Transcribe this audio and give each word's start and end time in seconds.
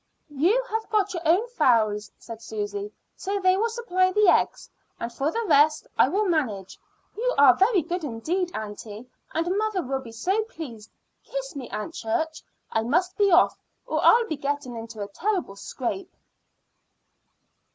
"You 0.31 0.63
have 0.71 0.89
got 0.89 1.13
your 1.13 1.21
own 1.27 1.47
fowls," 1.49 2.09
said 2.17 2.41
Susy, 2.41 2.91
"so 3.15 3.39
they 3.39 3.55
will 3.55 3.69
supply 3.69 4.11
the 4.11 4.29
eggs; 4.29 4.67
and 4.99 5.13
for 5.13 5.29
the 5.31 5.45
rest 5.47 5.85
I 5.95 6.09
will 6.09 6.25
manage. 6.25 6.79
You 7.15 7.35
are 7.37 7.53
very 7.55 7.83
good 7.83 8.03
indeed, 8.03 8.49
aunty, 8.55 9.07
and 9.31 9.55
mother 9.59 9.83
will 9.83 9.99
be 10.01 10.11
so 10.11 10.41
pleased. 10.45 10.89
Kiss 11.23 11.55
me, 11.55 11.69
Aunt 11.69 11.93
Church. 11.93 12.41
I 12.71 12.81
must 12.81 13.15
be 13.15 13.29
off 13.29 13.59
or 13.85 14.03
I'll 14.03 14.25
be 14.25 14.37
getting 14.37 14.75
into 14.75 15.03
a 15.03 15.07
terrible 15.07 15.55
scrape." 15.55 16.11